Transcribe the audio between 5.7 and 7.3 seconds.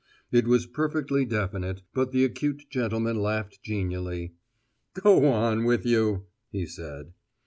you!" he said.